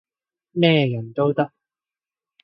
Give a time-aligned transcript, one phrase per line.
[0.53, 1.51] 咩人都得